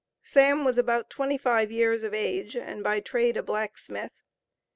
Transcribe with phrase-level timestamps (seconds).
[0.23, 4.23] Sam was about twenty five years of age and by trade, a blacksmith.